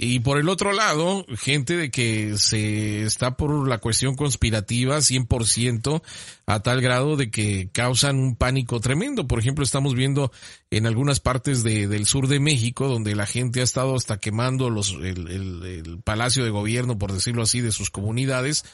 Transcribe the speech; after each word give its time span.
Y 0.00 0.20
por 0.20 0.38
el 0.38 0.48
otro 0.48 0.72
lado, 0.72 1.26
gente 1.36 1.76
de 1.76 1.90
que 1.90 2.38
se 2.38 3.02
está 3.02 3.36
por 3.36 3.66
la 3.66 3.78
cuestión 3.78 4.14
conspirativa 4.14 4.98
100% 4.98 6.02
a 6.46 6.60
tal 6.60 6.80
grado 6.80 7.16
de 7.16 7.32
que 7.32 7.68
causan 7.72 8.16
un 8.20 8.36
pánico 8.36 8.78
tremendo. 8.78 9.26
Por 9.26 9.40
ejemplo, 9.40 9.64
estamos 9.64 9.96
viendo 9.96 10.30
en 10.70 10.86
algunas 10.86 11.18
partes 11.18 11.64
de, 11.64 11.88
del 11.88 12.06
sur 12.06 12.28
de 12.28 12.38
México 12.38 12.86
donde 12.86 13.16
la 13.16 13.26
gente 13.26 13.60
ha 13.60 13.64
estado 13.64 13.96
hasta 13.96 14.18
quemando 14.18 14.70
los, 14.70 14.92
el, 14.92 15.26
el, 15.26 15.64
el 15.64 16.00
palacio 16.04 16.44
de 16.44 16.50
gobierno, 16.50 16.96
por 16.96 17.12
decirlo 17.12 17.42
así, 17.42 17.60
de 17.60 17.72
sus 17.72 17.90
comunidades, 17.90 18.64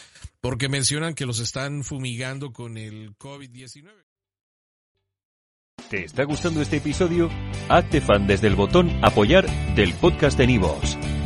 porque 0.43 0.69
mencionan 0.69 1.15
que 1.15 1.25
los 1.25 1.39
están 1.39 1.85
fumigando 1.85 2.53
con 2.53 2.77
el 2.77 3.17
COVID-19. 3.17 3.95
¿Te 5.89 6.05
está 6.05 6.25
gustando 6.25 6.61
este 6.61 6.77
episodio? 6.77 7.31
Hazte 7.71 8.03
fan 8.03 8.27
desde 8.27 8.47
el 8.47 8.57
botón 8.57 8.91
Apoyar 9.03 9.47
del 9.75 9.95
podcast 9.95 10.37
de 10.37 10.47
Nivos. 10.47 10.99